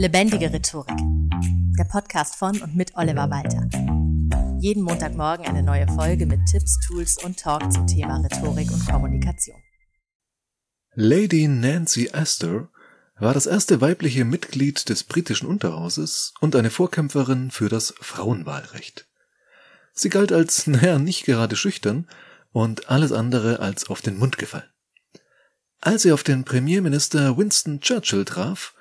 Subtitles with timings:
[0.00, 0.96] Lebendige Rhetorik.
[1.78, 3.68] Der Podcast von und mit Oliver Walter.
[4.58, 9.58] Jeden Montagmorgen eine neue Folge mit Tipps, Tools und Talk zum Thema Rhetorik und Kommunikation.
[10.94, 12.70] Lady Nancy Astor
[13.18, 19.06] war das erste weibliche Mitglied des britischen Unterhauses und eine Vorkämpferin für das Frauenwahlrecht.
[19.92, 22.08] Sie galt als, naja, nicht gerade schüchtern
[22.52, 24.70] und alles andere als auf den Mund gefallen.
[25.82, 28.72] Als sie auf den Premierminister Winston Churchill traf,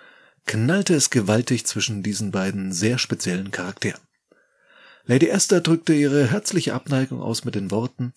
[0.46, 4.02] knallte es gewaltig zwischen diesen beiden sehr speziellen Charakteren.
[5.06, 8.14] Lady Esther drückte ihre herzliche Abneigung aus mit den Worten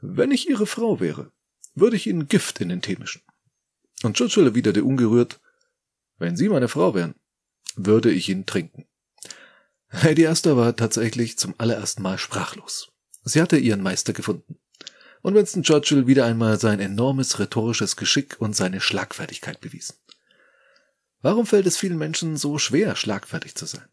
[0.00, 1.30] Wenn ich Ihre Frau wäre,
[1.74, 3.22] würde ich Ihnen Gift in den Tee mischen.
[4.02, 5.40] Und Churchill erwiderte ungerührt
[6.18, 7.14] Wenn Sie meine Frau wären,
[7.76, 8.86] würde ich ihn trinken.
[9.90, 12.92] Lady Esther war tatsächlich zum allerersten Mal sprachlos.
[13.24, 14.58] Sie hatte ihren Meister gefunden.
[15.22, 19.96] Und Winston Churchill wieder einmal sein enormes rhetorisches Geschick und seine Schlagfertigkeit bewiesen.
[21.22, 23.84] Warum fällt es vielen Menschen so schwer, schlagfertig zu sein?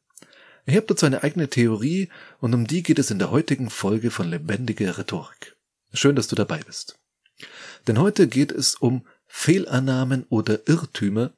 [0.66, 4.12] Ich habe dazu eine eigene Theorie und um die geht es in der heutigen Folge
[4.12, 5.56] von Lebendige Rhetorik.
[5.94, 7.00] Schön, dass du dabei bist.
[7.88, 11.32] Denn heute geht es um Fehlannahmen oder Irrtümer,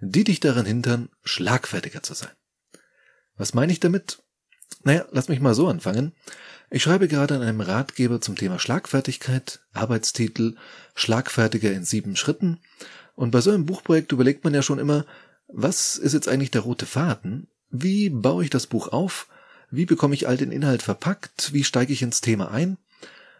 [0.00, 2.32] die dich daran hindern, schlagfertiger zu sein.
[3.36, 4.22] Was meine ich damit?
[4.84, 6.12] Naja, lass mich mal so anfangen.
[6.70, 10.56] Ich schreibe gerade an einem Ratgeber zum Thema Schlagfertigkeit, Arbeitstitel
[10.94, 12.60] Schlagfertiger in sieben Schritten.
[13.14, 15.04] Und bei so einem Buchprojekt überlegt man ja schon immer,
[15.52, 17.48] was ist jetzt eigentlich der rote Faden?
[17.70, 19.28] Wie baue ich das Buch auf?
[19.70, 21.52] Wie bekomme ich all den Inhalt verpackt?
[21.52, 22.76] Wie steige ich ins Thema ein?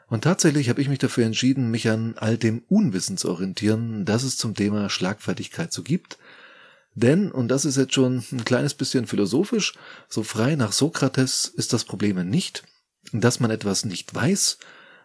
[0.08, 4.22] Und tatsächlich habe ich mich dafür entschieden, mich an all dem Unwissen zu orientieren, das
[4.22, 6.18] es zum Thema Schlagfertigkeit so gibt.
[6.94, 9.74] Denn, und das ist jetzt schon ein kleines bisschen philosophisch,
[10.08, 12.64] so frei nach Sokrates ist das Problem nicht,
[13.12, 14.58] dass man etwas nicht weiß,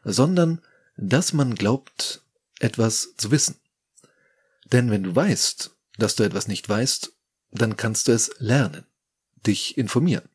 [0.03, 0.61] sondern
[0.97, 2.21] dass man glaubt,
[2.59, 3.55] etwas zu wissen.
[4.71, 7.13] Denn wenn du weißt, dass du etwas nicht weißt,
[7.51, 8.85] dann kannst du es lernen,
[9.45, 10.27] dich informieren.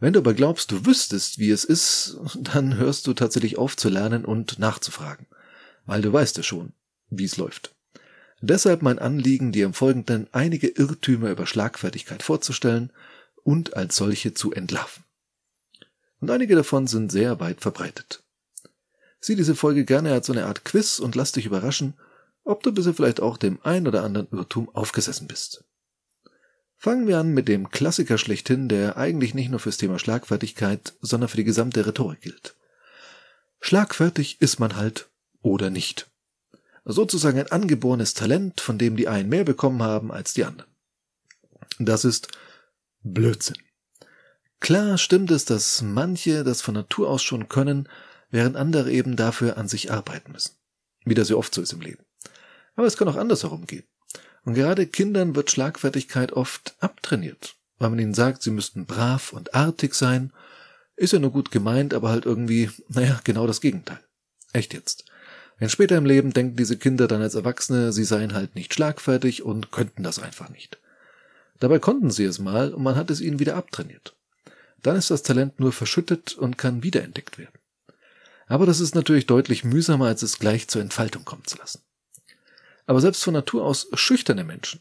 [0.00, 3.88] Wenn du aber glaubst, du wüsstest, wie es ist, dann hörst du tatsächlich auf zu
[3.88, 5.26] lernen und nachzufragen,
[5.86, 6.72] weil du weißt es schon,
[7.10, 7.74] wie es läuft.
[8.40, 12.90] Deshalb mein Anliegen, dir im Folgenden einige Irrtümer über Schlagfertigkeit vorzustellen
[13.44, 15.04] und als solche zu entlarven.
[16.20, 18.24] Und einige davon sind sehr weit verbreitet.
[19.20, 21.94] Sieh diese Folge gerne als so eine Art Quiz und lass dich überraschen,
[22.44, 25.64] ob du bisher vielleicht auch dem ein oder anderen Irrtum aufgesessen bist.
[26.76, 31.28] Fangen wir an mit dem Klassiker schlechthin, der eigentlich nicht nur fürs Thema Schlagfertigkeit, sondern
[31.28, 32.56] für die gesamte Rhetorik gilt.
[33.60, 35.08] Schlagfertig ist man halt
[35.42, 36.10] oder nicht.
[36.84, 40.72] Sozusagen ein angeborenes Talent, von dem die einen mehr bekommen haben als die anderen.
[41.78, 42.28] Das ist
[43.02, 43.58] Blödsinn.
[44.58, 47.88] Klar stimmt es, dass manche das von Natur aus schon können,
[48.30, 50.56] während andere eben dafür an sich arbeiten müssen.
[51.04, 52.04] Wie das ja oft so ist im Leben.
[52.74, 53.84] Aber es kann auch andersherum gehen.
[54.44, 59.54] Und gerade Kindern wird Schlagfertigkeit oft abtrainiert, weil man ihnen sagt, sie müssten brav und
[59.54, 60.32] artig sein.
[60.96, 64.00] Ist ja nur gut gemeint, aber halt irgendwie, naja, genau das Gegenteil.
[64.52, 65.04] Echt jetzt.
[65.60, 69.42] Denn später im Leben denken diese Kinder dann als Erwachsene, sie seien halt nicht schlagfertig
[69.42, 70.78] und könnten das einfach nicht.
[71.60, 74.16] Dabei konnten sie es mal und man hat es ihnen wieder abtrainiert.
[74.82, 77.54] Dann ist das Talent nur verschüttet und kann wiederentdeckt werden.
[78.48, 81.80] Aber das ist natürlich deutlich mühsamer, als es gleich zur Entfaltung kommen zu lassen.
[82.86, 84.80] Aber selbst von Natur aus schüchterne Menschen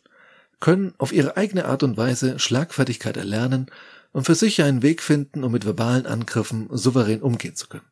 [0.59, 3.67] können auf ihre eigene Art und Weise Schlagfertigkeit erlernen
[4.11, 7.85] und für sich einen Weg finden, um mit verbalen Angriffen souverän umgehen zu können.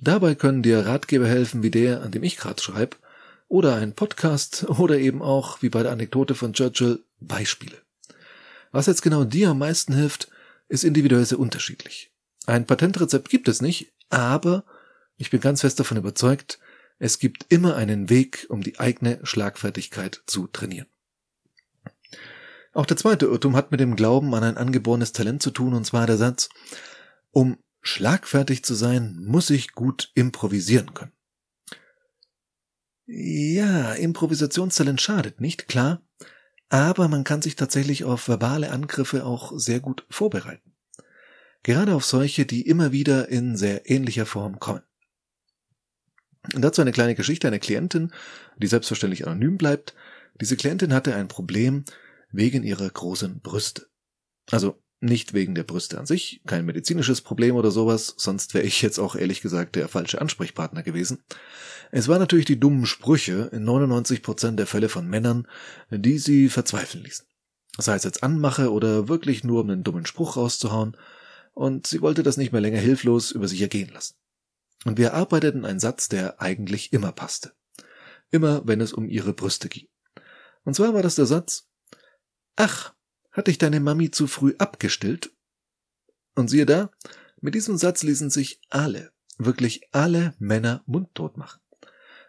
[0.00, 2.96] Dabei können dir Ratgeber helfen wie der, an dem ich gerade schreibe,
[3.48, 7.76] oder ein Podcast oder eben auch, wie bei der Anekdote von Churchill, Beispiele.
[8.72, 10.28] Was jetzt genau dir am meisten hilft,
[10.68, 12.10] ist individuell sehr unterschiedlich.
[12.46, 14.64] Ein Patentrezept gibt es nicht, aber
[15.16, 16.58] ich bin ganz fest davon überzeugt,
[16.98, 20.86] es gibt immer einen Weg, um die eigene Schlagfertigkeit zu trainieren.
[22.72, 25.84] Auch der zweite Irrtum hat mit dem Glauben an ein angeborenes Talent zu tun, und
[25.84, 26.48] zwar der Satz,
[27.30, 31.12] um schlagfertig zu sein, muss ich gut improvisieren können.
[33.06, 36.00] Ja, Improvisationstalent schadet nicht, klar,
[36.68, 40.72] aber man kann sich tatsächlich auf verbale Angriffe auch sehr gut vorbereiten.
[41.62, 44.82] Gerade auf solche, die immer wieder in sehr ähnlicher Form kommen.
[46.52, 48.12] Und dazu eine kleine Geschichte einer Klientin,
[48.58, 49.94] die selbstverständlich anonym bleibt.
[50.40, 51.84] Diese Klientin hatte ein Problem
[52.30, 53.86] wegen ihrer großen Brüste.
[54.50, 58.80] Also nicht wegen der Brüste an sich, kein medizinisches Problem oder sowas, sonst wäre ich
[58.82, 61.22] jetzt auch ehrlich gesagt der falsche Ansprechpartner gewesen.
[61.90, 65.46] Es waren natürlich die dummen Sprüche in 99% der Fälle von Männern,
[65.90, 67.26] die sie verzweifeln ließen.
[67.78, 70.96] Sei es jetzt Anmache oder wirklich nur um einen dummen Spruch rauszuhauen,
[71.52, 74.16] und sie wollte das nicht mehr länger hilflos über sich ergehen lassen.
[74.84, 77.52] Und wir erarbeiteten einen Satz, der eigentlich immer passte.
[78.30, 79.88] Immer, wenn es um ihre Brüste ging.
[80.64, 81.68] Und zwar war das der Satz,
[82.56, 82.94] Ach,
[83.32, 85.32] hat dich deine Mami zu früh abgestillt?
[86.34, 86.90] Und siehe da,
[87.40, 91.60] mit diesem Satz ließen sich alle, wirklich alle Männer mundtot machen.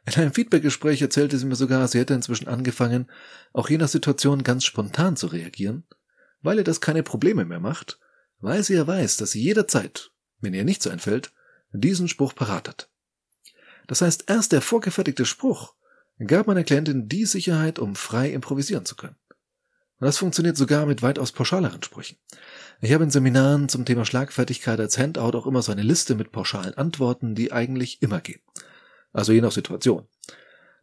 [0.05, 3.09] In einem Feedbackgespräch erzählte sie mir sogar, sie hätte inzwischen angefangen,
[3.53, 5.83] auch je nach Situation ganz spontan zu reagieren,
[6.41, 7.99] weil ihr das keine Probleme mehr macht,
[8.39, 10.11] weil sie ja weiß, dass sie jederzeit,
[10.41, 11.33] wenn ihr nichts einfällt,
[11.81, 12.89] diesen Spruch parat hat.
[13.87, 15.73] Das heißt, erst der vorgefertigte Spruch
[16.19, 19.15] gab meiner Klientin die Sicherheit, um frei improvisieren zu können.
[19.99, 22.17] Und das funktioniert sogar mit weitaus pauschaleren Sprüchen.
[22.81, 26.31] Ich habe in Seminaren zum Thema Schlagfertigkeit als Handout auch immer so eine Liste mit
[26.31, 28.41] pauschalen Antworten, die eigentlich immer gehen.
[29.13, 30.07] Also je nach Situation.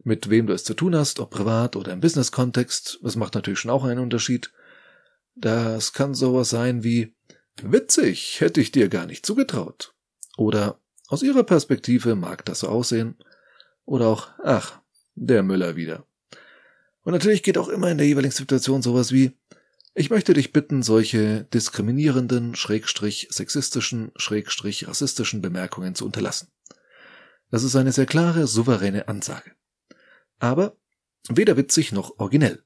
[0.02, 3.60] Mit wem du es zu tun hast, ob privat oder im Business-Kontext, das macht natürlich
[3.60, 4.50] schon auch einen Unterschied.
[5.34, 7.14] Das kann sowas sein wie
[7.60, 9.94] Witzig, hätte ich dir gar nicht zugetraut.
[10.36, 10.80] Oder
[11.12, 13.16] aus ihrer Perspektive mag das so aussehen.
[13.84, 14.80] Oder auch, ach,
[15.14, 16.06] der Müller wieder.
[17.02, 19.36] Und natürlich geht auch immer in der jeweiligen Situation sowas wie
[19.94, 26.48] ich möchte dich bitten, solche diskriminierenden, schrägstrich sexistischen, schrägstrich rassistischen Bemerkungen zu unterlassen.
[27.50, 29.52] Das ist eine sehr klare, souveräne Ansage.
[30.38, 30.78] Aber
[31.28, 32.64] weder witzig noch originell.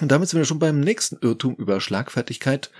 [0.00, 2.70] Und damit sind wir schon beim nächsten Irrtum über Schlagfertigkeit,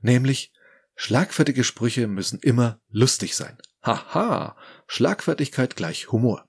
[0.00, 0.54] nämlich
[0.96, 3.58] schlagfertige Sprüche müssen immer lustig sein.
[3.84, 6.48] Haha, Schlagfertigkeit gleich Humor.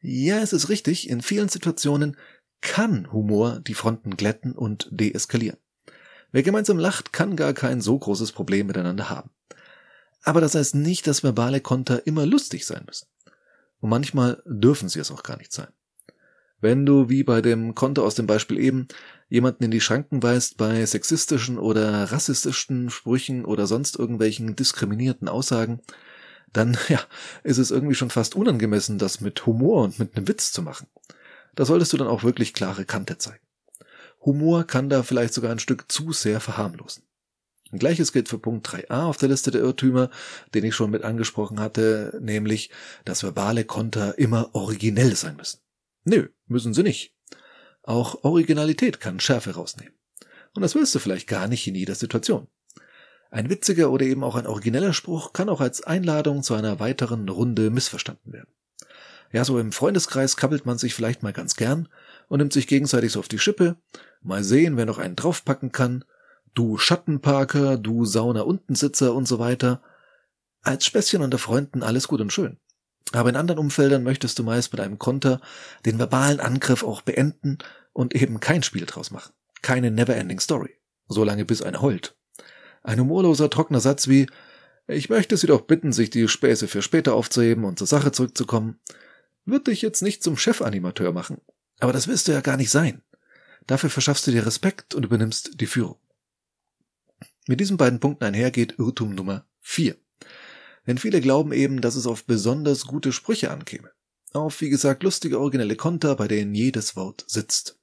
[0.00, 2.16] Ja, es ist richtig, in vielen Situationen
[2.62, 5.58] kann Humor die Fronten glätten und deeskalieren.
[6.32, 9.30] Wer gemeinsam lacht, kann gar kein so großes Problem miteinander haben.
[10.22, 13.06] Aber das heißt nicht, dass verbale Konter immer lustig sein müssen.
[13.80, 15.68] Und manchmal dürfen sie es auch gar nicht sein.
[16.60, 18.88] Wenn du, wie bei dem Konter aus dem Beispiel eben,
[19.28, 25.82] jemanden in die Schranken weist bei sexistischen oder rassistischen Sprüchen oder sonst irgendwelchen diskriminierten Aussagen,
[26.56, 27.00] dann ja,
[27.42, 30.86] ist es irgendwie schon fast unangemessen, das mit Humor und mit einem Witz zu machen.
[31.54, 33.44] Da solltest du dann auch wirklich klare Kante zeigen.
[34.24, 37.04] Humor kann da vielleicht sogar ein Stück zu sehr verharmlosen.
[37.78, 40.10] Gleiches gilt für Punkt 3a auf der Liste der Irrtümer,
[40.54, 42.70] den ich schon mit angesprochen hatte, nämlich,
[43.04, 45.58] dass verbale Konter immer originell sein müssen.
[46.04, 47.14] Nö, müssen sie nicht.
[47.82, 49.94] Auch Originalität kann Schärfe rausnehmen.
[50.54, 52.46] Und das willst du vielleicht gar nicht in jeder Situation.
[53.34, 57.28] Ein witziger oder eben auch ein origineller Spruch kann auch als Einladung zu einer weiteren
[57.28, 58.50] Runde missverstanden werden.
[59.32, 61.88] Ja, so im Freundeskreis kabbelt man sich vielleicht mal ganz gern
[62.28, 63.76] und nimmt sich gegenseitig so auf die Schippe.
[64.22, 66.04] Mal sehen, wer noch einen draufpacken kann
[66.54, 69.82] du Schattenparker, du Sauna-Untensitzer und so weiter.
[70.62, 72.58] Als Späßchen unter Freunden alles gut und schön.
[73.12, 75.40] Aber in anderen Umfeldern möchtest du meist mit einem Konter
[75.84, 77.58] den verbalen Angriff auch beenden
[77.92, 79.32] und eben kein Spiel draus machen.
[79.62, 80.78] Keine never-ending Story.
[81.08, 82.16] Solange bis einer heult.
[82.84, 84.26] Ein humorloser, trockener Satz wie
[84.86, 88.78] Ich möchte Sie doch bitten, sich die Späße für später aufzuheben und zur Sache zurückzukommen,
[89.46, 91.40] wird dich jetzt nicht zum Chefanimateur machen.
[91.80, 93.02] Aber das willst du ja gar nicht sein.
[93.66, 95.96] Dafür verschaffst du dir Respekt und übernimmst die Führung.
[97.48, 99.96] Mit diesen beiden Punkten einhergeht Irrtum Nummer 4.
[100.86, 103.90] Denn viele glauben eben, dass es auf besonders gute Sprüche ankäme.
[104.34, 107.78] Auf, wie gesagt, lustige originelle Konter, bei denen jedes Wort sitzt.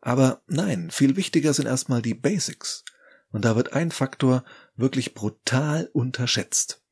[0.00, 2.84] Aber nein, viel wichtiger sind erstmal die Basics.
[3.34, 4.44] Und da wird ein Faktor
[4.76, 6.84] wirklich brutal unterschätzt.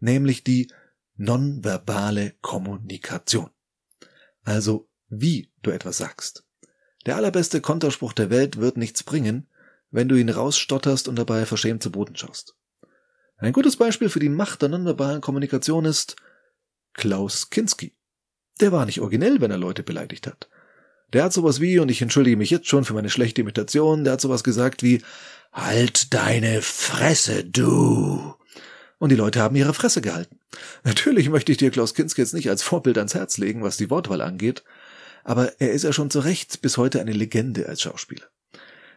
[0.00, 0.72] Nämlich die
[1.14, 3.50] nonverbale Kommunikation.
[4.42, 6.44] Also, wie du etwas sagst.
[7.06, 9.48] Der allerbeste Konterspruch der Welt wird nichts bringen,
[9.92, 12.56] wenn du ihn rausstotterst und dabei verschämt zu Boden schaust.
[13.36, 16.16] Ein gutes Beispiel für die Macht der nonverbalen Kommunikation ist
[16.92, 17.96] Klaus Kinski.
[18.60, 20.50] Der war nicht originell, wenn er Leute beleidigt hat.
[21.12, 24.14] Der hat sowas wie, und ich entschuldige mich jetzt schon für meine schlechte Imitation, der
[24.14, 25.02] hat sowas gesagt wie,
[25.52, 28.34] halt deine Fresse, du.
[28.98, 30.38] Und die Leute haben ihre Fresse gehalten.
[30.84, 33.90] Natürlich möchte ich dir Klaus Kinski jetzt nicht als Vorbild ans Herz legen, was die
[33.90, 34.64] Wortwahl angeht,
[35.24, 38.26] aber er ist ja schon zu Recht bis heute eine Legende als Schauspieler.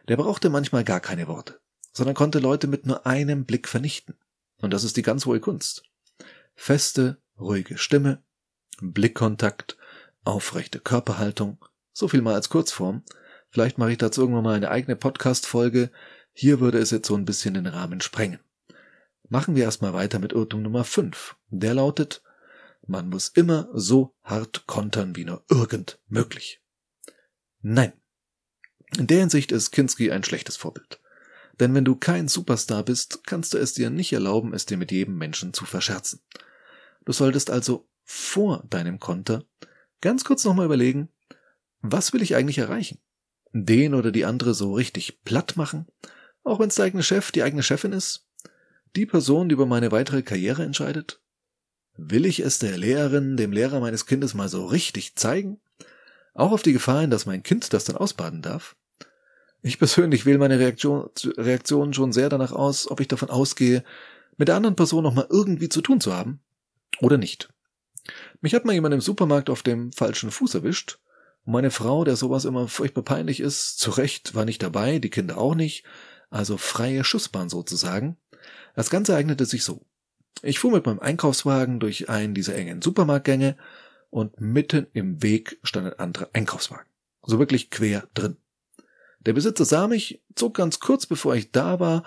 [0.08, 1.60] Der brauchte manchmal gar keine Worte,
[1.92, 4.16] sondern konnte Leute mit nur einem Blick vernichten.
[4.60, 5.84] Und das ist die ganz hohe Kunst.
[6.54, 8.22] Feste, ruhige Stimme,
[8.80, 9.76] Blickkontakt,
[10.24, 13.04] aufrechte Körperhaltung, so viel mal als Kurzform.
[13.50, 15.90] Vielleicht mache ich dazu irgendwann mal eine eigene Podcast-Folge.
[16.32, 18.40] Hier würde es jetzt so ein bisschen den Rahmen sprengen.
[19.28, 21.36] Machen wir erstmal weiter mit Irrtum Nummer 5.
[21.50, 22.22] Der lautet,
[22.86, 26.62] man muss immer so hart kontern wie nur irgend möglich.
[27.60, 27.92] Nein,
[28.98, 31.00] in der Hinsicht ist Kinski ein schlechtes Vorbild.
[31.60, 34.90] Denn wenn du kein Superstar bist, kannst du es dir nicht erlauben, es dir mit
[34.90, 36.20] jedem Menschen zu verscherzen.
[37.04, 39.44] Du solltest also vor deinem Konter
[40.00, 41.08] ganz kurz nochmal überlegen,
[41.82, 42.98] was will ich eigentlich erreichen?
[43.52, 45.86] Den oder die andere so richtig platt machen?
[46.44, 48.26] Auch wenn es der eigene Chef, die eigene Chefin ist?
[48.96, 51.20] Die Person, die über meine weitere Karriere entscheidet?
[51.96, 55.60] Will ich es der Lehrerin, dem Lehrer meines Kindes mal so richtig zeigen?
[56.34, 58.76] Auch auf die Gefahr hin, dass mein Kind das dann ausbaden darf?
[59.60, 63.84] Ich persönlich wähle meine Reaktion, Reaktion schon sehr danach aus, ob ich davon ausgehe,
[64.36, 66.40] mit der anderen Person nochmal irgendwie zu tun zu haben
[67.00, 67.50] oder nicht.
[68.40, 70.98] Mich hat mal jemand im Supermarkt auf dem falschen Fuß erwischt.
[71.44, 75.10] Und meine Frau, der sowas immer furchtbar peinlich ist, zu Recht war nicht dabei, die
[75.10, 75.84] Kinder auch nicht,
[76.30, 78.16] also freie Schussbahn sozusagen.
[78.74, 79.84] Das Ganze eignete sich so.
[80.42, 83.56] Ich fuhr mit meinem Einkaufswagen durch einen dieser engen Supermarktgänge
[84.10, 86.86] und mitten im Weg stand ein anderer Einkaufswagen.
[87.24, 88.36] So wirklich quer drin.
[89.20, 92.02] Der Besitzer sah mich, zog ganz kurz bevor ich da war,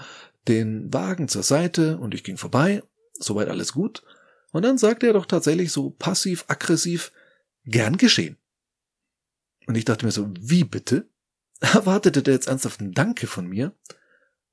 [0.47, 2.83] den Wagen zur Seite und ich ging vorbei.
[3.13, 4.03] Soweit alles gut.
[4.51, 7.11] Und dann sagte er doch tatsächlich so passiv-aggressiv,
[7.65, 8.37] gern geschehen.
[9.67, 11.09] Und ich dachte mir so, wie bitte?
[11.59, 13.73] Erwartete der jetzt ernsthaft ein Danke von mir?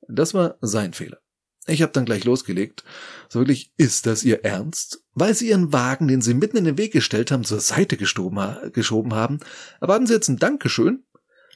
[0.08, 1.18] Das war sein Fehler.
[1.66, 2.82] Ich habe dann gleich losgelegt.
[3.28, 5.04] So wirklich, ist das Ihr Ernst?
[5.14, 9.14] Weil Sie Ihren Wagen, den Sie mitten in den Weg gestellt haben, zur Seite geschoben
[9.14, 9.40] haben,
[9.80, 11.04] erwarten Sie jetzt ein Dankeschön?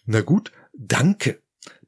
[0.04, 1.42] Na gut, danke.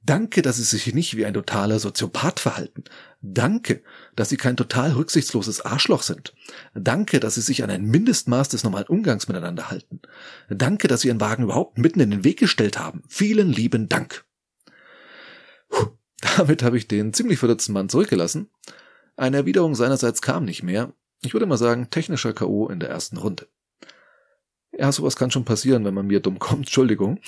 [0.09, 2.85] Danke, dass Sie sich nicht wie ein totaler Soziopath verhalten.
[3.21, 3.83] Danke,
[4.17, 6.33] dass Sie kein total rücksichtsloses Arschloch sind.
[6.73, 10.01] Danke, dass Sie sich an ein Mindestmaß des normalen Umgangs miteinander halten.
[10.49, 13.03] Danke, dass Sie Ihren Wagen überhaupt mitten in den Weg gestellt haben.
[13.07, 14.25] Vielen lieben Dank.
[15.69, 15.89] Puh.
[16.39, 18.49] Damit habe ich den ziemlich verletzten Mann zurückgelassen.
[19.15, 20.95] Eine Erwiderung seinerseits kam nicht mehr.
[21.23, 22.69] Ich würde mal sagen, technischer K.O.
[22.69, 23.47] in der ersten Runde.
[24.79, 27.19] Ja, sowas kann schon passieren, wenn man mir dumm kommt, Entschuldigung.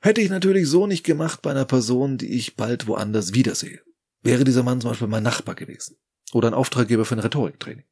[0.00, 3.80] Hätte ich natürlich so nicht gemacht bei einer Person, die ich bald woanders wiedersehe.
[4.22, 5.96] Wäre dieser Mann zum Beispiel mein Nachbar gewesen.
[6.32, 7.84] Oder ein Auftraggeber für ein Rhetoriktraining.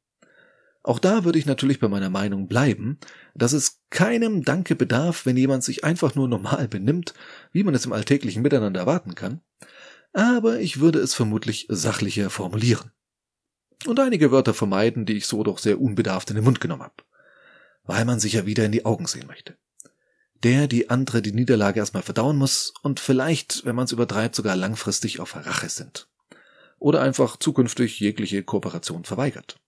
[0.81, 2.99] Auch da würde ich natürlich bei meiner Meinung bleiben,
[3.35, 7.13] dass es keinem Danke bedarf, wenn jemand sich einfach nur normal benimmt,
[7.53, 9.39] wie man es im alltäglichen Miteinander erwarten kann,
[10.11, 12.91] aber ich würde es vermutlich sachlicher formulieren.
[13.85, 16.95] Und einige Wörter vermeiden, die ich so doch sehr unbedarft in den Mund genommen habe.
[17.83, 19.55] Weil man sich ja wieder in die Augen sehen möchte.
[20.43, 24.55] Der, die andere die Niederlage erstmal verdauen muss und vielleicht, wenn man es übertreibt, sogar
[24.55, 26.07] langfristig auf Rache sind.
[26.79, 29.59] Oder einfach zukünftig jegliche Kooperation verweigert.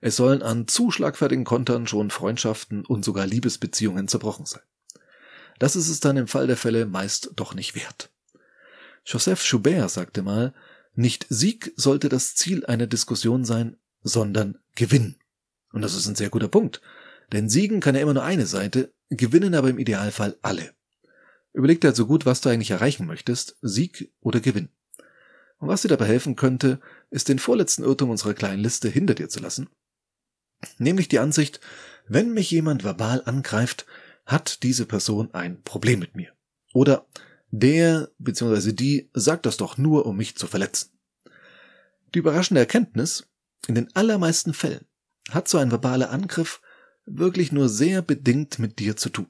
[0.00, 4.62] Es sollen an zu schlagfertigen Kontern schon Freundschaften und sogar Liebesbeziehungen zerbrochen sein.
[5.58, 8.10] Das ist es dann im Fall der Fälle meist doch nicht wert.
[9.06, 10.54] Joseph Schubert sagte mal,
[10.94, 15.16] nicht Sieg sollte das Ziel einer Diskussion sein, sondern Gewinn.
[15.72, 16.80] Und das ist ein sehr guter Punkt.
[17.32, 20.74] Denn siegen kann ja immer nur eine Seite, gewinnen aber im Idealfall alle.
[21.52, 24.70] Überleg dir also gut, was du eigentlich erreichen möchtest, Sieg oder Gewinn.
[25.58, 29.28] Und was dir dabei helfen könnte, ist den vorletzten Irrtum unserer kleinen Liste hinter dir
[29.28, 29.68] zu lassen.
[30.78, 31.60] Nämlich die Ansicht,
[32.06, 33.86] wenn mich jemand verbal angreift,
[34.26, 36.32] hat diese Person ein Problem mit mir.
[36.72, 37.06] Oder
[37.50, 38.72] der bzw.
[38.72, 40.90] die sagt das doch nur, um mich zu verletzen.
[42.14, 43.28] Die überraschende Erkenntnis,
[43.66, 44.86] in den allermeisten Fällen
[45.30, 46.60] hat so ein verbaler Angriff
[47.06, 49.26] wirklich nur sehr bedingt mit dir zu tun.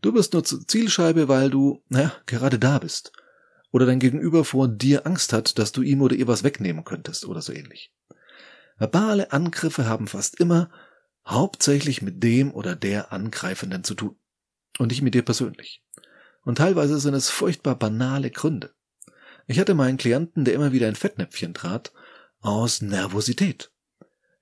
[0.00, 3.12] Du bist nur zur Zielscheibe, weil du, naja, gerade da bist.
[3.70, 7.26] Oder dein Gegenüber vor dir Angst hat, dass du ihm oder ihr was wegnehmen könntest
[7.26, 7.92] oder so ähnlich.
[8.78, 10.70] Verbale Angriffe haben fast immer
[11.26, 14.16] hauptsächlich mit dem oder der Angreifenden zu tun.
[14.78, 15.84] Und nicht mit dir persönlich.
[16.42, 18.72] Und teilweise sind es furchtbar banale Gründe.
[19.46, 21.92] Ich hatte meinen Klienten, der immer wieder in Fettnäpfchen trat,
[22.40, 23.70] aus Nervosität.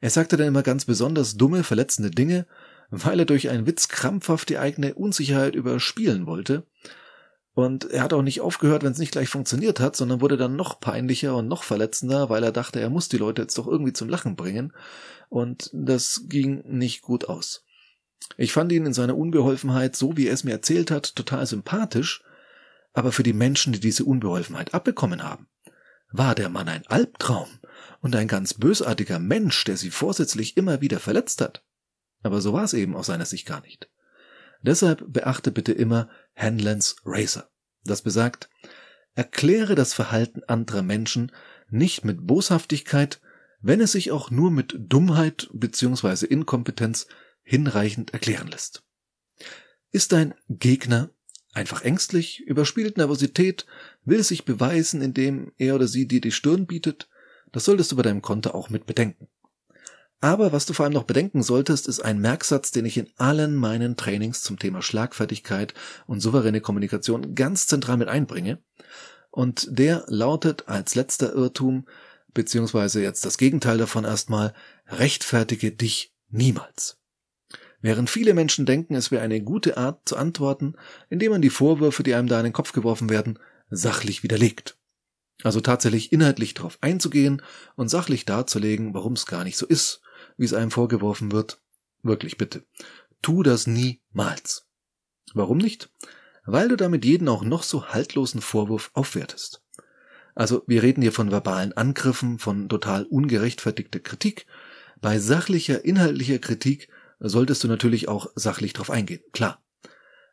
[0.00, 2.46] Er sagte dann immer ganz besonders dumme, verletzende Dinge,
[2.90, 6.64] weil er durch einen Witz krampfhaft die eigene Unsicherheit überspielen wollte.
[7.54, 10.54] Und er hat auch nicht aufgehört, wenn es nicht gleich funktioniert hat, sondern wurde dann
[10.54, 13.92] noch peinlicher und noch verletzender, weil er dachte, er muss die Leute jetzt doch irgendwie
[13.92, 14.72] zum Lachen bringen.
[15.28, 17.64] Und das ging nicht gut aus.
[18.36, 22.22] Ich fand ihn in seiner Unbeholfenheit, so wie er es mir erzählt hat, total sympathisch,
[22.92, 25.48] aber für die Menschen, die diese Unbeholfenheit abbekommen haben,
[26.10, 27.48] war der Mann ein Albtraum
[28.00, 31.64] und ein ganz bösartiger Mensch, der sie vorsätzlich immer wieder verletzt hat.
[32.22, 33.88] Aber so war es eben aus seiner Sicht gar nicht.
[34.62, 37.48] Deshalb beachte bitte immer Hanlons Razor.
[37.84, 38.50] Das besagt,
[39.14, 41.32] erkläre das Verhalten anderer Menschen
[41.70, 43.20] nicht mit Boshaftigkeit,
[43.60, 46.26] wenn es sich auch nur mit Dummheit bzw.
[46.26, 47.06] Inkompetenz
[47.42, 48.84] hinreichend erklären lässt.
[49.90, 51.10] Ist dein Gegner
[51.52, 53.66] einfach ängstlich, überspielt Nervosität,
[54.04, 57.08] will sich beweisen, indem er oder sie dir die Stirn bietet,
[57.52, 59.28] das solltest du bei deinem Konto auch mit bedenken.
[60.20, 63.54] Aber was du vor allem noch bedenken solltest, ist ein Merksatz, den ich in allen
[63.54, 65.74] meinen Trainings zum Thema Schlagfertigkeit
[66.06, 68.58] und souveräne Kommunikation ganz zentral mit einbringe.
[69.30, 71.86] Und der lautet als letzter Irrtum,
[72.34, 74.54] beziehungsweise jetzt das Gegenteil davon erstmal,
[74.88, 76.98] rechtfertige dich niemals.
[77.80, 80.74] Während viele Menschen denken, es wäre eine gute Art zu antworten,
[81.10, 83.38] indem man die Vorwürfe, die einem da in den Kopf geworfen werden,
[83.70, 84.77] sachlich widerlegt.
[85.42, 87.42] Also tatsächlich inhaltlich darauf einzugehen
[87.76, 90.00] und sachlich darzulegen, warum es gar nicht so ist,
[90.36, 91.60] wie es einem vorgeworfen wird.
[92.02, 92.64] Wirklich bitte.
[93.22, 94.66] Tu das niemals.
[95.34, 95.90] Warum nicht?
[96.50, 99.62] weil du damit jeden auch noch so haltlosen Vorwurf aufwertest.
[100.34, 104.46] Also wir reden hier von verbalen Angriffen, von total ungerechtfertigter Kritik.
[105.00, 106.88] Bei sachlicher, inhaltlicher Kritik
[107.20, 109.62] solltest du natürlich auch sachlich drauf eingehen, klar.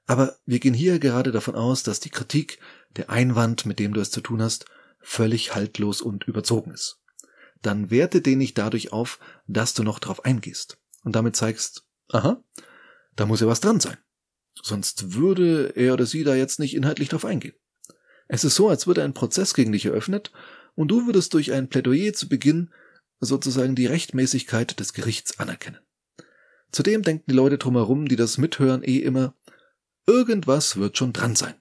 [0.06, 2.60] Aber wir gehen hier gerade davon aus, dass die Kritik,
[2.96, 4.68] der Einwand, mit dem du es zu tun hast,
[5.06, 7.00] völlig haltlos und überzogen ist.
[7.62, 12.44] Dann werte den nicht dadurch auf, dass du noch drauf eingehst und damit zeigst, aha,
[13.16, 13.98] da muss ja was dran sein.
[14.62, 17.56] Sonst würde er oder sie da jetzt nicht inhaltlich drauf eingehen.
[18.28, 20.32] Es ist so, als würde ein Prozess gegen dich eröffnet
[20.74, 22.72] und du würdest durch ein Plädoyer zu Beginn
[23.20, 25.80] sozusagen die Rechtmäßigkeit des Gerichts anerkennen.
[26.72, 29.36] Zudem denken die Leute drumherum, die das mithören, eh immer,
[30.08, 31.56] irgendwas wird schon dran sein.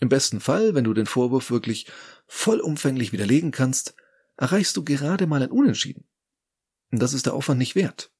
[0.00, 1.86] Im besten Fall, wenn du den Vorwurf wirklich
[2.26, 3.94] vollumfänglich widerlegen kannst,
[4.36, 6.04] erreichst du gerade mal ein Unentschieden.
[6.90, 8.10] Und das ist der Aufwand nicht wert.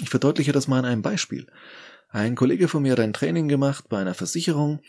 [0.00, 1.46] Ich verdeutliche das mal an einem Beispiel.
[2.08, 4.80] Ein Kollege von mir hat ein Training gemacht bei einer Versicherung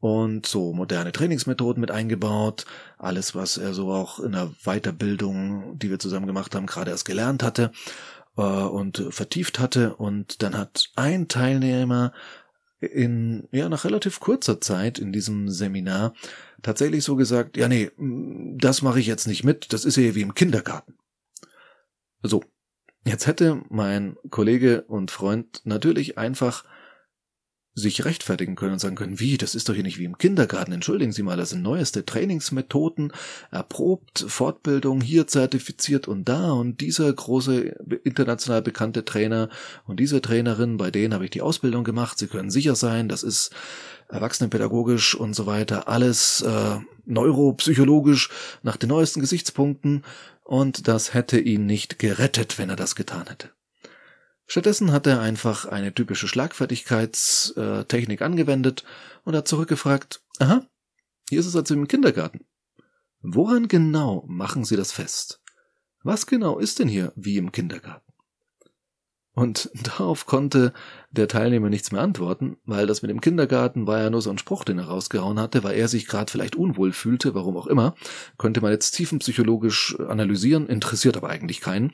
[0.00, 2.66] und so moderne Trainingsmethoden mit eingebaut.
[2.98, 7.06] Alles, was er so auch in der Weiterbildung, die wir zusammen gemacht haben, gerade erst
[7.06, 7.72] gelernt hatte
[8.36, 9.94] äh, und vertieft hatte.
[9.96, 12.12] Und dann hat ein Teilnehmer
[12.80, 16.14] in, ja, nach relativ kurzer Zeit in diesem Seminar
[16.62, 20.22] tatsächlich so gesagt, ja, nee, das mache ich jetzt nicht mit, das ist ja wie
[20.22, 20.94] im Kindergarten.
[22.22, 22.42] So.
[23.06, 26.64] Jetzt hätte mein Kollege und Freund natürlich einfach
[27.74, 30.72] sich rechtfertigen können und sagen können, wie, das ist doch hier nicht wie im Kindergarten,
[30.72, 33.12] entschuldigen Sie mal, das sind neueste Trainingsmethoden,
[33.50, 39.48] erprobt, Fortbildung hier zertifiziert und da und dieser große international bekannte Trainer
[39.86, 43.24] und diese Trainerin, bei denen habe ich die Ausbildung gemacht, Sie können sicher sein, das
[43.24, 43.50] ist
[44.08, 48.30] erwachsenenpädagogisch und so weiter, alles äh, neuropsychologisch
[48.62, 50.04] nach den neuesten Gesichtspunkten
[50.44, 53.50] und das hätte ihn nicht gerettet, wenn er das getan hätte.
[54.46, 58.84] Stattdessen hat er einfach eine typische Schlagfertigkeitstechnik angewendet
[59.24, 60.66] und hat zurückgefragt, aha,
[61.28, 62.46] hier ist es also im Kindergarten.
[63.20, 65.40] Woran genau machen Sie das fest?
[66.02, 68.03] Was genau ist denn hier wie im Kindergarten?
[69.34, 70.72] Und darauf konnte
[71.10, 74.38] der Teilnehmer nichts mehr antworten, weil das mit dem Kindergarten war ja nur so ein
[74.38, 77.94] Spruch, den er rausgehauen hatte, weil er sich gerade vielleicht unwohl fühlte, warum auch immer.
[78.38, 81.92] Könnte man jetzt tiefenpsychologisch analysieren, interessiert aber eigentlich keinen.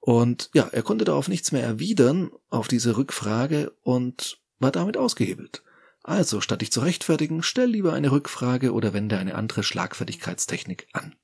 [0.00, 5.62] Und ja, er konnte darauf nichts mehr erwidern, auf diese Rückfrage und war damit ausgehebelt.
[6.02, 11.14] Also, statt dich zu rechtfertigen, stell lieber eine Rückfrage oder wende eine andere Schlagfertigkeitstechnik an.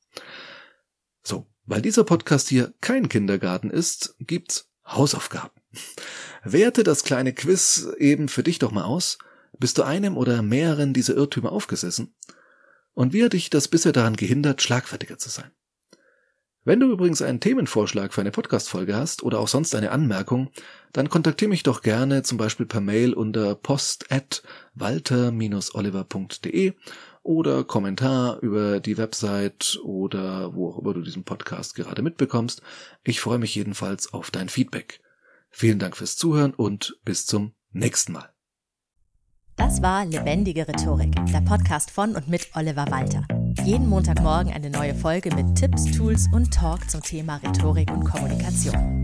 [1.22, 5.50] So, weil dieser Podcast hier kein Kindergarten ist, gibt's Hausaufgaben.
[6.42, 9.18] Werte das kleine Quiz eben für dich doch mal aus.
[9.58, 12.14] Bist du einem oder mehreren dieser Irrtümer aufgesessen?
[12.92, 15.50] Und wie hat dich das bisher daran gehindert, schlagfertiger zu sein?
[16.66, 20.50] Wenn du übrigens einen Themenvorschlag für eine Podcast-Folge hast oder auch sonst eine Anmerkung,
[20.94, 24.42] dann kontaktiere mich doch gerne zum Beispiel per Mail unter post at
[24.74, 26.72] walter-oliver.de
[27.24, 32.62] oder Kommentar über die Website oder wo auch immer du diesen Podcast gerade mitbekommst.
[33.02, 35.00] Ich freue mich jedenfalls auf dein Feedback.
[35.50, 38.28] Vielen Dank fürs Zuhören und bis zum nächsten Mal.
[39.56, 43.26] Das war Lebendige Rhetorik, der Podcast von und mit Oliver Walter.
[43.64, 49.03] Jeden Montagmorgen eine neue Folge mit Tipps, Tools und Talk zum Thema Rhetorik und Kommunikation.